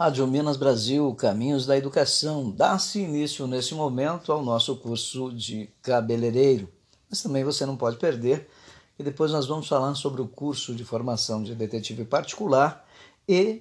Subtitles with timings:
[0.00, 2.52] Rádio Minas Brasil, Caminhos da Educação.
[2.52, 6.68] Dá-se início nesse momento ao nosso curso de cabeleireiro.
[7.10, 8.48] Mas também você não pode perder,
[8.96, 12.86] e depois nós vamos falar sobre o curso de formação de detetive particular
[13.28, 13.60] e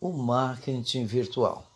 [0.00, 1.66] o marketing virtual.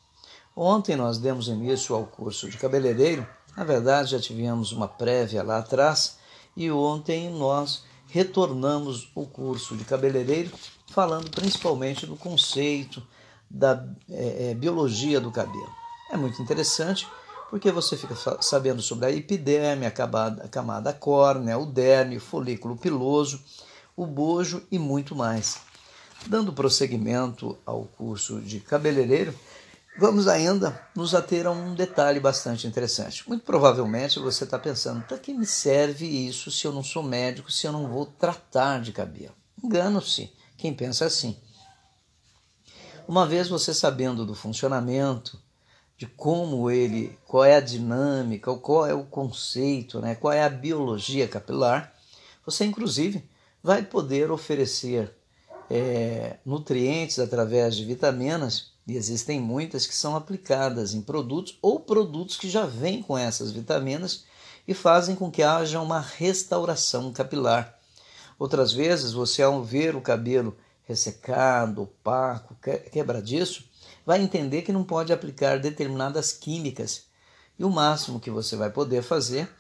[0.55, 3.27] Ontem nós demos início ao curso de cabeleireiro,
[3.57, 6.17] na verdade já tivemos uma prévia lá atrás,
[6.57, 10.53] e ontem nós retornamos o curso de cabeleireiro
[10.93, 13.03] falando principalmente do conceito
[13.51, 15.71] da é, é, biologia do cabelo.
[16.11, 17.07] É muito interessante
[17.51, 22.21] porque você fica sabendo sobre a epiderme, a camada, a camada córnea, o derme, o
[22.21, 23.41] folículo piloso,
[23.97, 25.59] o bojo e muito mais.
[26.27, 29.35] Dando prosseguimento ao curso de cabeleireiro,
[29.99, 33.27] vamos ainda nos ater a um detalhe bastante interessante.
[33.29, 37.51] Muito provavelmente você está pensando: para que me serve isso se eu não sou médico,
[37.51, 39.35] se eu não vou tratar de cabelo?
[39.63, 41.37] Engano-se quem pensa assim.
[43.09, 45.39] Uma vez você sabendo do funcionamento,
[45.97, 50.49] de como ele, qual é a dinâmica, qual é o conceito, né, qual é a
[50.49, 51.95] biologia capilar,
[52.45, 53.25] você inclusive
[53.63, 55.15] vai poder oferecer
[55.71, 62.37] é, nutrientes através de vitaminas, e existem muitas que são aplicadas em produtos ou produtos
[62.37, 64.25] que já vêm com essas vitaminas
[64.67, 67.79] e fazem com que haja uma restauração capilar.
[68.39, 70.57] Outras vezes, você ao ver o cabelo
[70.87, 72.57] ressecado, opaco,
[72.93, 73.69] quebradiço,
[74.05, 77.07] vai entender que não pode aplicar determinadas químicas.
[77.59, 79.51] E o máximo que você vai poder fazer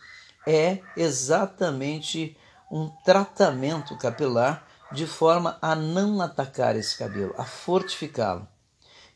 [0.46, 2.36] é exatamente
[2.70, 8.46] um tratamento capilar de forma a não atacar esse cabelo, a fortificá-lo.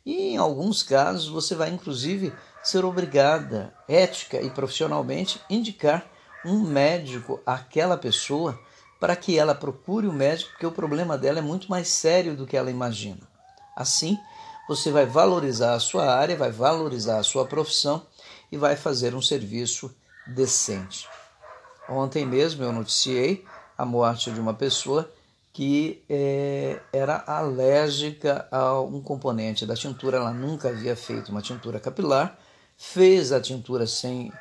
[0.05, 6.05] E em alguns casos você vai inclusive ser obrigada, ética e profissionalmente, indicar
[6.45, 8.58] um médico àquela pessoa
[9.00, 12.46] para que ela procure o médico, porque o problema dela é muito mais sério do
[12.46, 13.26] que ela imagina.
[13.74, 14.18] Assim,
[14.68, 18.06] você vai valorizar a sua área, vai valorizar a sua profissão
[18.52, 19.92] e vai fazer um serviço
[20.26, 21.08] decente.
[21.89, 23.44] Ontem mesmo eu noticiei
[23.77, 25.10] a morte de uma pessoa
[25.52, 31.80] que é, era alérgica a um componente da tintura, ela nunca havia feito uma tintura
[31.80, 32.39] capilar,
[32.77, 34.33] fez a tintura sem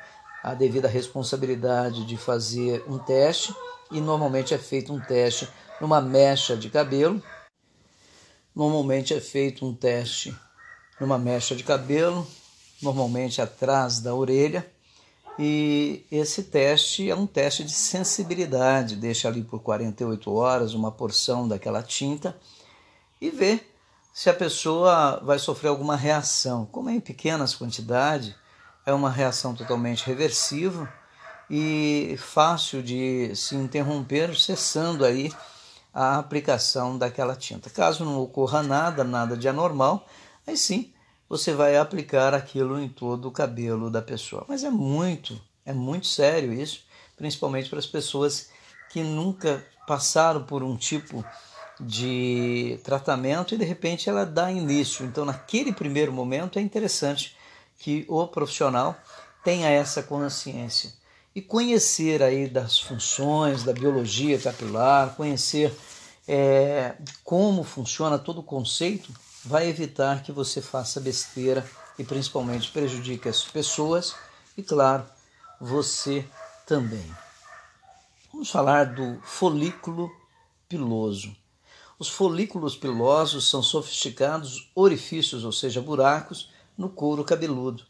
[0.42, 3.54] a devida responsabilidade de fazer um teste
[3.90, 5.48] e normalmente é feito um teste
[5.80, 7.22] numa mecha de cabelo.
[8.54, 10.36] Normalmente é feito um teste
[11.00, 12.26] numa mecha de cabelo,
[12.82, 14.66] normalmente atrás da orelha.
[15.38, 21.48] E esse teste é um teste de sensibilidade, deixa ali por 48 horas uma porção
[21.48, 22.36] daquela tinta
[23.20, 23.60] e vê
[24.12, 26.66] se a pessoa vai sofrer alguma reação.
[26.66, 28.34] Como é em pequenas quantidades,
[28.84, 30.86] é uma reação totalmente reversível
[31.48, 35.32] e fácil de se interromper, cessando aí
[35.92, 37.68] a aplicação daquela tinta.
[37.68, 40.06] Caso não ocorra nada, nada de anormal,
[40.46, 40.92] aí sim
[41.28, 44.44] você vai aplicar aquilo em todo o cabelo da pessoa.
[44.48, 46.84] Mas é muito, é muito sério isso,
[47.16, 48.50] principalmente para as pessoas
[48.90, 51.24] que nunca passaram por um tipo
[51.80, 55.04] de tratamento e de repente ela dá início.
[55.06, 57.36] Então, naquele primeiro momento, é interessante
[57.80, 58.94] que o profissional
[59.42, 60.92] tenha essa consciência
[61.34, 65.74] e conhecer aí das funções da biologia capilar, conhecer
[66.28, 69.12] é, como funciona todo o conceito,
[69.44, 71.66] vai evitar que você faça besteira
[71.98, 74.14] e principalmente prejudique as pessoas
[74.56, 75.06] e, claro,
[75.58, 76.24] você
[76.66, 77.10] também.
[78.32, 80.10] Vamos falar do folículo
[80.68, 81.34] piloso.
[81.98, 87.84] Os folículos pilosos são sofisticados orifícios, ou seja, buracos, no couro cabeludo.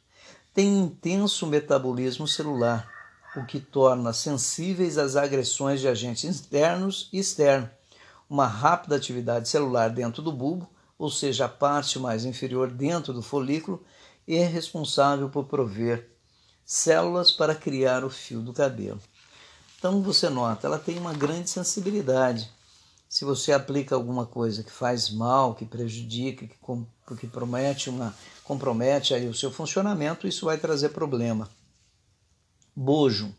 [0.52, 2.90] Tem intenso metabolismo celular
[3.36, 7.70] o que torna sensíveis às agressões de agentes internos e externos.
[8.28, 10.68] Uma rápida atividade celular dentro do bulbo,
[10.98, 13.80] ou seja, a parte mais inferior dentro do folículo,
[14.26, 16.10] é responsável por prover
[16.64, 19.00] células para criar o fio do cabelo.
[19.78, 22.50] Então você nota, ela tem uma grande sensibilidade.
[23.10, 26.56] Se você aplica alguma coisa que faz mal, que prejudica, que,
[27.18, 31.46] que promete uma, compromete aí o seu funcionamento, isso vai trazer problema
[32.74, 33.34] bojo,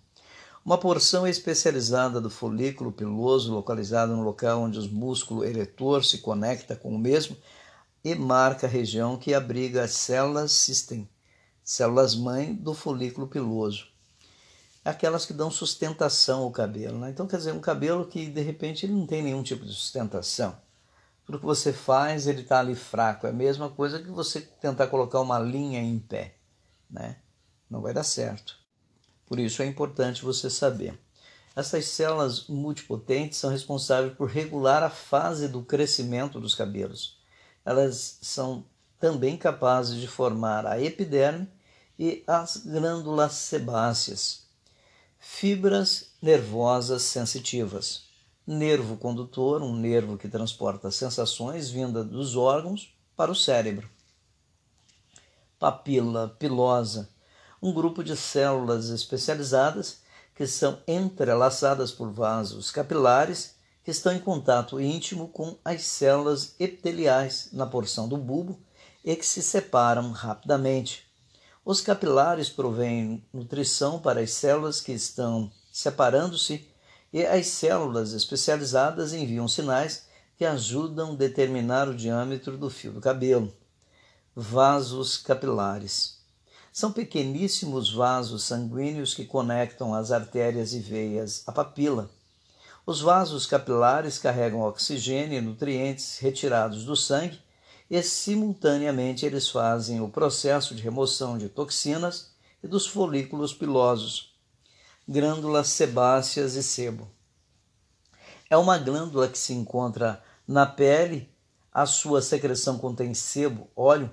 [0.63, 6.75] uma porção especializada do folículo piloso localizada no local onde o músculo eretor se conecta
[6.75, 7.35] com o mesmo
[8.03, 11.09] e marca a região que abriga as células system,
[11.63, 13.87] células mãe do folículo piloso.
[14.83, 16.97] Aquelas que dão sustentação ao cabelo.
[16.97, 17.09] Né?
[17.11, 20.57] Então, quer dizer, um cabelo que de repente ele não tem nenhum tipo de sustentação.
[21.25, 23.27] Tudo que você faz, ele está ali fraco.
[23.27, 26.35] É a mesma coisa que você tentar colocar uma linha em pé.
[26.89, 27.17] Né?
[27.69, 28.57] Não vai dar certo.
[29.27, 30.99] Por isso é importante você saber.
[31.55, 37.19] Essas células multipotentes são responsáveis por regular a fase do crescimento dos cabelos.
[37.63, 38.65] Elas são
[38.99, 41.47] também capazes de formar a epiderme
[41.97, 44.47] e as glândulas sebáceas.
[45.23, 48.05] Fibras nervosas sensitivas.
[48.45, 53.87] Nervo condutor, um nervo que transporta sensações vindas dos órgãos para o cérebro.
[55.59, 57.07] Papila pilosa,
[57.61, 60.01] um grupo de células especializadas
[60.33, 63.53] que são entrelaçadas por vasos capilares
[63.83, 68.59] que estão em contato íntimo com as células epiteliais na porção do bulbo
[69.05, 71.10] e que se separam rapidamente.
[71.63, 76.67] Os capilares provêm nutrição para as células que estão separando-se
[77.13, 80.05] e as células especializadas enviam sinais
[80.37, 83.53] que ajudam a determinar o diâmetro do fio do cabelo.
[84.35, 86.17] Vasos capilares.
[86.73, 92.09] São pequeníssimos vasos sanguíneos que conectam as artérias e veias à papila.
[92.87, 97.39] Os vasos capilares carregam oxigênio e nutrientes retirados do sangue
[97.91, 102.31] e, simultaneamente, eles fazem o processo de remoção de toxinas
[102.63, 104.33] e dos folículos pilosos,
[105.05, 107.11] glândulas sebáceas e sebo.
[108.49, 111.29] É uma glândula que se encontra na pele,
[111.69, 114.09] a sua secreção contém sebo, óleo.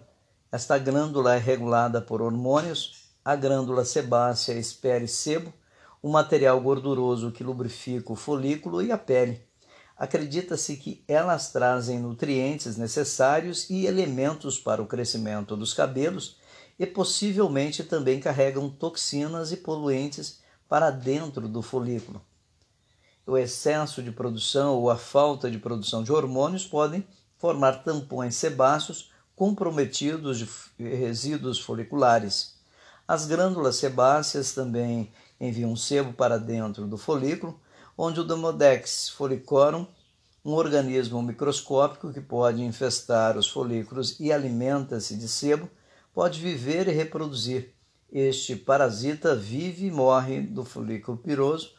[0.51, 3.05] Esta glândula é regulada por hormônios.
[3.25, 5.55] A glândula sebácea espere sebo,
[6.03, 9.48] o material gorduroso que lubrifica o folículo e a pele.
[9.99, 16.37] Acredita-se que elas trazem nutrientes necessários e elementos para o crescimento dos cabelos
[16.79, 22.23] e possivelmente também carregam toxinas e poluentes para dentro do folículo.
[23.27, 27.05] O excesso de produção ou a falta de produção de hormônios podem
[27.37, 30.49] formar tampões sebáceos comprometidos de
[30.79, 32.55] resíduos foliculares.
[33.07, 37.59] As glândulas sebáceas também enviam sebo para dentro do folículo,
[38.01, 39.85] onde o Demodex folicorum,
[40.45, 45.69] um organismo microscópico que pode infestar os folículos e alimenta-se de sebo,
[46.15, 47.75] pode viver e reproduzir.
[48.11, 51.73] Este parasita vive e morre do folículo piroso,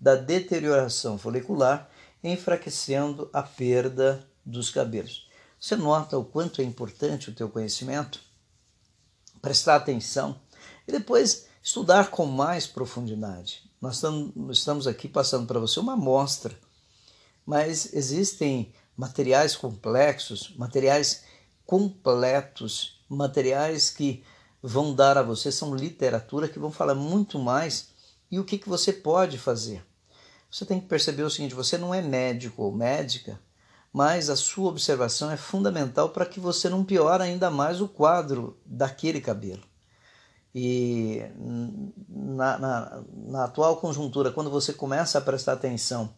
[0.00, 1.90] da deterioração folicular,
[2.24, 5.28] enfraquecendo a perda dos cabelos.
[5.60, 8.18] Você nota o quanto é importante o teu conhecimento?
[9.42, 10.40] Prestar atenção
[10.88, 13.65] e depois estudar com mais profundidade.
[13.80, 14.02] Nós
[14.50, 16.58] estamos aqui passando para você uma amostra,
[17.44, 21.24] mas existem materiais complexos, materiais
[21.66, 24.24] completos, materiais que
[24.62, 27.88] vão dar a você, são literatura que vão falar muito mais
[28.30, 29.84] e o que, que você pode fazer.
[30.50, 33.38] Você tem que perceber o seguinte: você não é médico ou médica,
[33.92, 38.58] mas a sua observação é fundamental para que você não piore ainda mais o quadro
[38.64, 39.62] daquele cabelo.
[40.58, 41.22] E
[42.08, 46.08] na, na, na atual conjuntura, quando você começa a prestar atenção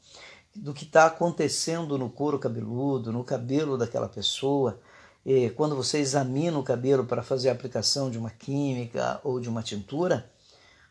[0.54, 4.78] do que está acontecendo no couro cabeludo, no cabelo daquela pessoa,
[5.26, 9.48] e quando você examina o cabelo para fazer a aplicação de uma química ou de
[9.48, 10.30] uma tintura,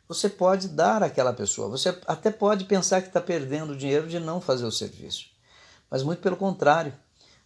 [0.10, 1.70] você pode dar àquela pessoa.
[1.70, 5.28] Você até pode pensar que está perdendo dinheiro de não fazer o serviço,
[5.90, 6.92] mas muito pelo contrário,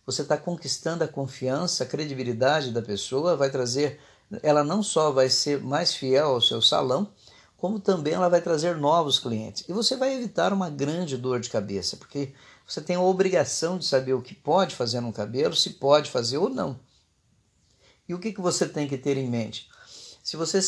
[0.04, 4.00] você está conquistando a confiança, a credibilidade da pessoa, vai trazer
[4.42, 7.12] ela não só vai ser mais fiel ao seu salão,
[7.57, 9.63] como também ela vai trazer novos clientes.
[9.68, 12.33] E você vai evitar uma grande dor de cabeça, porque
[12.68, 16.38] você tem a obrigação de saber o que pode fazer no cabelo, se pode fazer
[16.38, 16.80] ou não.
[18.07, 19.69] E o que, que você tem que ter em mente?
[20.23, 20.59] Se você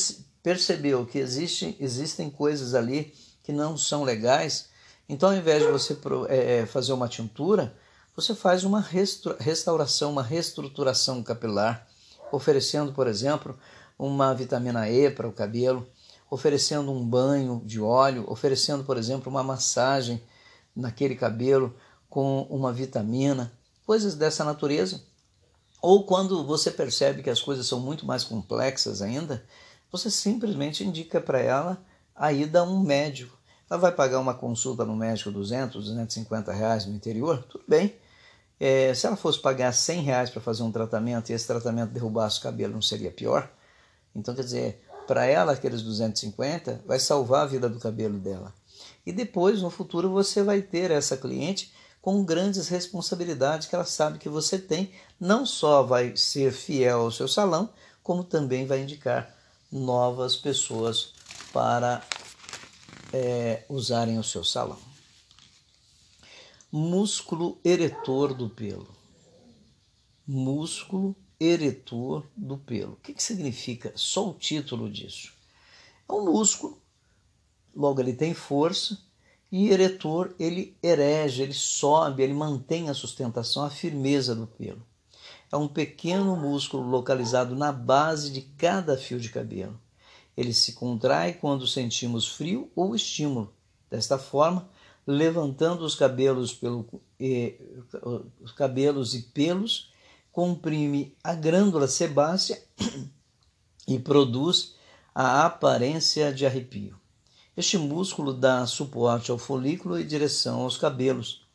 [0.42, 4.70] percebeu que existe, existem coisas ali que não são legais,
[5.08, 5.98] então ao invés de você
[6.30, 7.76] é, é, fazer uma tintura,
[8.16, 8.80] você faz uma
[9.40, 11.88] restauração, uma reestruturação capilar
[12.36, 13.58] oferecendo, por exemplo,
[13.98, 15.88] uma vitamina E para o cabelo,
[16.30, 20.22] oferecendo um banho de óleo, oferecendo, por exemplo, uma massagem
[20.76, 21.76] naquele cabelo
[22.10, 23.52] com uma vitamina,
[23.86, 25.02] coisas dessa natureza.
[25.80, 29.46] Ou quando você percebe que as coisas são muito mais complexas ainda,
[29.92, 31.84] você simplesmente indica para ela
[32.16, 33.38] a ida a um médico.
[33.70, 37.94] Ela vai pagar uma consulta no médico 200, 250 reais no interior, tudo bem.
[38.66, 42.40] É, se ela fosse pagar 100 reais para fazer um tratamento e esse tratamento derrubasse
[42.40, 43.52] o cabelo, não seria pior?
[44.16, 48.54] Então, quer dizer, para ela, aqueles 250 vai salvar a vida do cabelo dela.
[49.06, 54.18] E depois, no futuro, você vai ter essa cliente com grandes responsabilidades que ela sabe
[54.18, 54.94] que você tem.
[55.20, 57.70] Não só vai ser fiel ao seu salão,
[58.02, 59.36] como também vai indicar
[59.70, 61.12] novas pessoas
[61.52, 62.02] para
[63.12, 64.93] é, usarem o seu salão
[66.76, 68.88] músculo eretor do pelo.
[70.26, 72.94] Músculo eretor do pelo.
[72.94, 75.34] O que, que significa só o título disso?
[76.10, 76.82] É um músculo,
[77.76, 78.98] logo ele tem força,
[79.52, 84.82] e eretor ele erege, ele sobe, ele mantém a sustentação, a firmeza do pelo.
[85.52, 89.80] é um pequeno músculo localizado na base de cada fio de cabelo.
[90.36, 93.54] Ele se contrai quando sentimos frio ou estímulo.
[93.92, 94.68] Desta forma,
[95.06, 96.86] levantando os cabelos, pelo,
[97.20, 97.56] eh,
[98.42, 99.92] os cabelos e pelos,
[100.32, 102.62] comprime a glândula sebácea
[103.88, 104.76] e produz
[105.14, 107.00] a aparência de arrepio.
[107.56, 111.46] Este músculo dá suporte ao folículo e direção aos cabelos.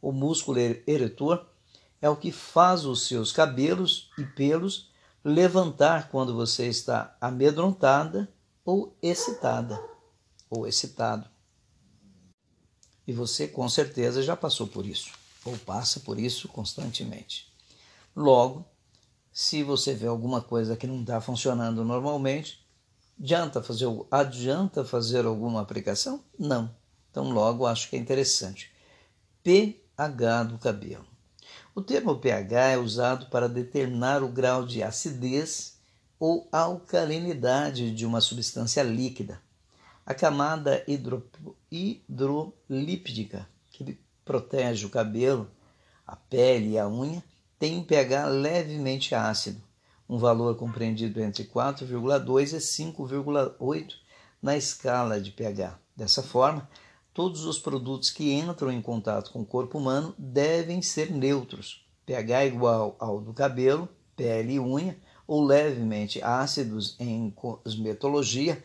[0.00, 1.44] O músculo eretor
[2.00, 4.88] é o que faz os seus cabelos e pelos
[5.24, 8.28] levantar quando você está amedrontada
[8.64, 9.82] ou excitada
[10.48, 11.28] ou excitado.
[13.08, 15.10] E você com certeza já passou por isso
[15.42, 17.50] ou passa por isso constantemente.
[18.14, 18.66] Logo,
[19.32, 22.62] se você vê alguma coisa que não está funcionando normalmente,
[23.18, 26.22] adianta fazer, adianta fazer alguma aplicação?
[26.38, 26.70] Não.
[27.10, 28.70] Então, logo, acho que é interessante.
[29.42, 31.06] pH do cabelo.
[31.74, 35.78] O termo pH é usado para determinar o grau de acidez
[36.20, 39.40] ou alcalinidade de uma substância líquida.
[40.08, 41.22] A camada hidro,
[41.70, 45.50] hidrolíptica, que protege o cabelo,
[46.06, 47.22] a pele e a unha,
[47.58, 49.60] tem um pH levemente ácido,
[50.08, 53.96] um valor compreendido entre 4,2 e 5,8
[54.40, 55.78] na escala de pH.
[55.94, 56.66] Dessa forma,
[57.12, 62.46] todos os produtos que entram em contato com o corpo humano devem ser neutros, pH
[62.46, 63.86] igual ao do cabelo,
[64.16, 64.96] pele e unha,
[65.26, 68.64] ou levemente ácidos em cosmetologia,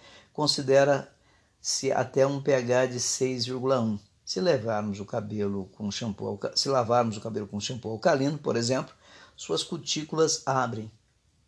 [1.64, 3.98] considera-se até um pH de 6,1.
[4.26, 8.94] Se levarmos o cabelo com shampoo, se lavarmos o cabelo com shampoo alcalino, por exemplo,
[9.36, 10.92] suas cutículas abrem.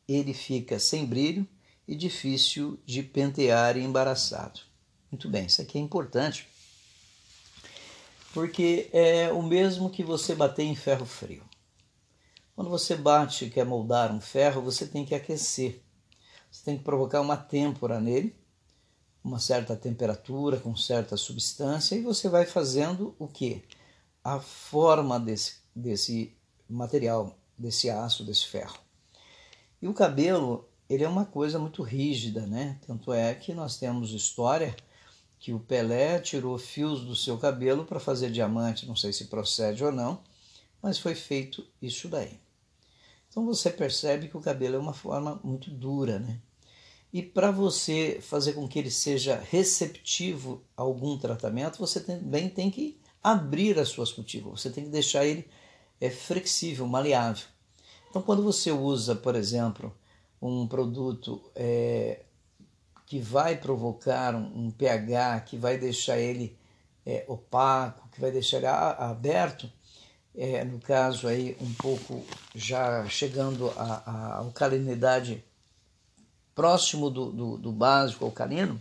[0.07, 1.45] Ele fica sem brilho
[1.87, 4.61] e difícil de pentear e embaraçado.
[5.11, 6.47] Muito bem, isso aqui é importante
[8.33, 11.43] porque é o mesmo que você bater em ferro frio.
[12.53, 15.81] Quando você bate e quer moldar um ferro, você tem que aquecer.
[16.51, 18.35] Você tem que provocar uma têmpora nele,
[19.25, 23.63] uma certa temperatura, com certa substância, e você vai fazendo o que?
[24.23, 26.31] A forma desse, desse
[26.69, 28.77] material, desse aço, desse ferro.
[29.81, 32.79] E o cabelo, ele é uma coisa muito rígida, né?
[32.85, 34.75] Tanto é que nós temos história
[35.39, 39.83] que o Pelé tirou fios do seu cabelo para fazer diamante, não sei se procede
[39.83, 40.21] ou não,
[40.83, 42.39] mas foi feito isso daí.
[43.27, 46.39] Então você percebe que o cabelo é uma forma muito dura, né?
[47.15, 52.69] E para você fazer com que ele seja receptivo a algum tratamento, você também tem
[52.69, 55.47] que abrir as suas cutículas, você tem que deixar ele
[56.01, 57.45] é, flexível, maleável.
[58.09, 59.95] Então, quando você usa, por exemplo,
[60.41, 62.23] um produto é,
[63.05, 66.57] que vai provocar um, um pH que vai deixar ele
[67.05, 69.71] é, opaco, que vai deixar ele aberto,
[70.35, 75.41] é, no caso aí um pouco já chegando à alcalinidade
[76.55, 78.79] próximo do, do, do, básico alcalino,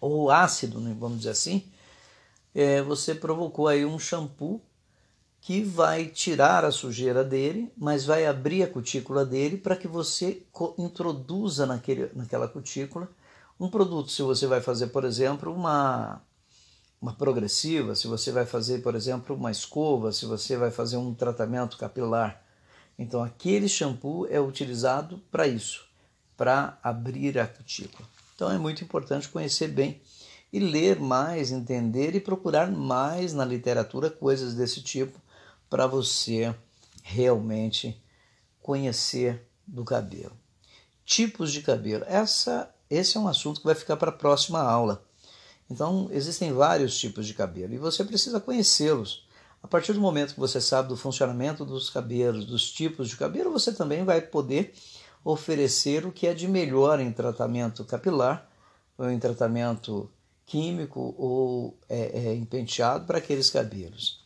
[0.00, 1.64] ou ácido, né, vamos dizer assim,
[2.54, 4.60] é, você provocou aí um shampoo
[5.40, 10.42] que vai tirar a sujeira dele, mas vai abrir a cutícula dele para que você
[10.76, 13.08] introduza naquele, naquela cutícula
[13.58, 14.10] um produto.
[14.10, 16.20] Se você vai fazer, por exemplo, uma,
[17.00, 21.14] uma progressiva, se você vai fazer, por exemplo, uma escova, se você vai fazer um
[21.14, 22.42] tratamento capilar.
[22.98, 25.86] Então, aquele shampoo é utilizado para isso,
[26.40, 28.08] para abrir a cutícula.
[28.34, 30.00] Então, é muito importante conhecer bem
[30.50, 35.20] e ler mais, entender e procurar mais na literatura coisas desse tipo
[35.68, 36.54] para você
[37.02, 38.02] realmente
[38.62, 40.32] conhecer do cabelo.
[41.04, 42.06] Tipos de cabelo.
[42.08, 45.04] Essa, esse é um assunto que vai ficar para a próxima aula.
[45.70, 49.28] Então, existem vários tipos de cabelo e você precisa conhecê-los.
[49.62, 53.52] A partir do momento que você sabe do funcionamento dos cabelos, dos tipos de cabelo,
[53.52, 54.72] você também vai poder
[55.24, 58.48] oferecer o que é de melhor em tratamento capilar,
[58.96, 60.10] ou em tratamento
[60.46, 64.20] químico ou é, é, em penteado para aqueles cabelos.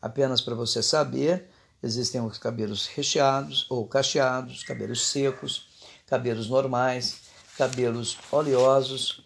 [0.00, 1.48] Apenas para você saber,
[1.82, 5.68] existem os cabelos recheados ou cacheados, cabelos secos,
[6.06, 7.22] cabelos normais,
[7.56, 9.24] cabelos oleosos,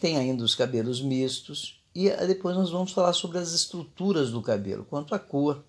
[0.00, 4.84] tem ainda os cabelos mistos e depois nós vamos falar sobre as estruturas do cabelo,
[4.84, 5.64] quanto à cor,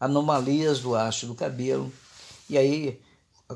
[0.00, 1.92] anomalias do haste do cabelo.
[2.48, 3.00] E aí,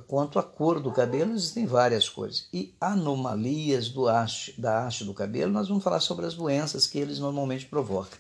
[0.01, 2.49] quanto à cor do cabelo, existem várias cores.
[2.53, 6.99] E anomalias do haste, da haste do cabelo, nós vamos falar sobre as doenças que
[6.99, 8.19] eles normalmente provocam.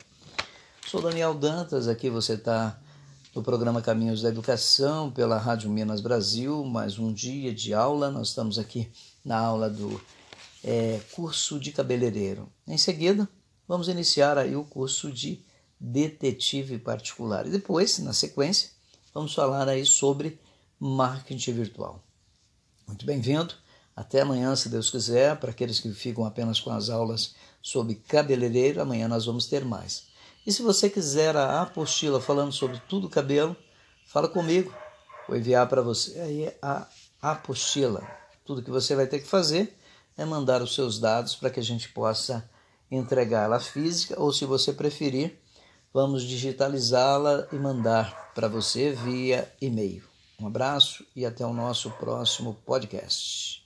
[0.87, 2.79] Sou Daniel Dantas, aqui você está
[3.35, 8.11] no programa Caminhos da Educação pela Rádio Minas Brasil, mais um dia de aula.
[8.11, 8.91] Nós estamos aqui
[9.25, 9.99] na aula do
[10.62, 12.47] é, curso de cabeleireiro.
[12.69, 13.26] Em seguida,
[13.67, 15.43] vamos iniciar aí o curso de
[15.81, 17.47] detetive particular.
[17.47, 18.69] E depois, na sequência,
[19.14, 20.38] vamos falar aí sobre
[20.84, 22.02] marketing virtual.
[22.88, 23.54] Muito bem-vindo.
[23.94, 25.36] Até amanhã, se Deus quiser.
[25.36, 30.08] Para aqueles que ficam apenas com as aulas sobre cabeleireiro, amanhã nós vamos ter mais.
[30.44, 33.56] E se você quiser a apostila falando sobre tudo cabelo,
[34.06, 34.74] fala comigo.
[35.28, 36.88] Vou enviar para você aí a
[37.20, 38.04] apostila.
[38.44, 39.78] Tudo que você vai ter que fazer
[40.18, 42.50] é mandar os seus dados para que a gente possa
[42.90, 45.38] entregá-la física ou, se você preferir,
[45.94, 50.12] vamos digitalizá-la e mandar para você via e-mail.
[50.40, 53.60] Um abraço e até o nosso próximo podcast.